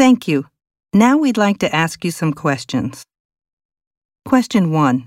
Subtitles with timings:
[0.00, 0.46] Thank you.
[0.94, 3.04] Now we'd like to ask you some questions.
[4.24, 5.06] Question 1.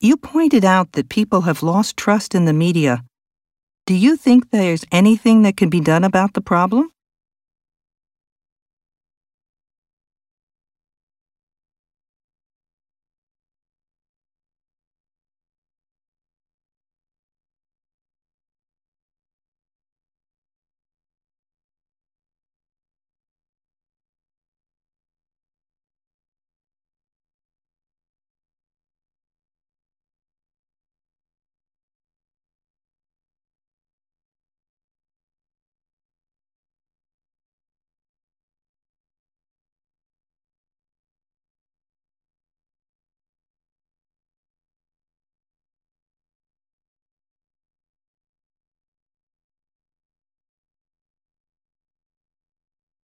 [0.00, 3.04] You pointed out that people have lost trust in the media.
[3.84, 6.90] Do you think there's anything that can be done about the problem?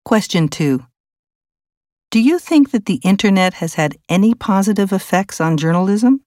[0.06, 0.86] Question 2.
[2.12, 6.22] Do you think that the Internet has had any positive effects on journalism?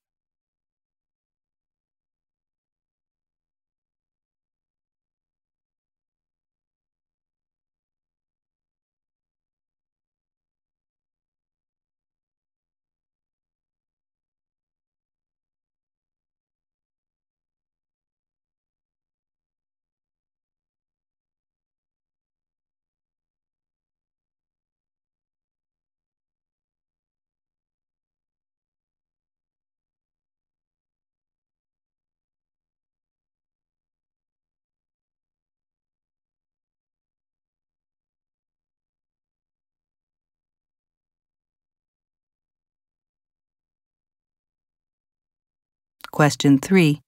[46.18, 47.00] Question 3.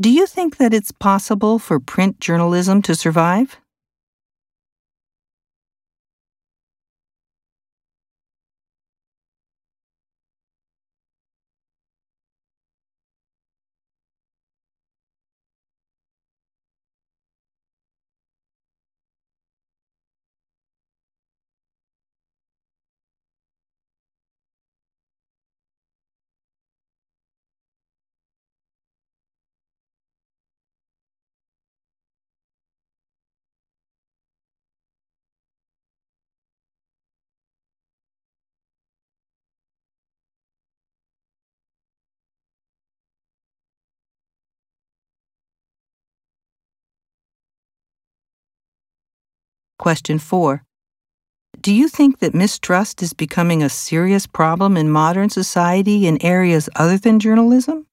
[0.00, 3.56] Do you think that it's possible for print journalism to survive?
[49.84, 50.64] Question 4.
[51.60, 56.70] Do you think that mistrust is becoming a serious problem in modern society in areas
[56.74, 57.86] other than journalism?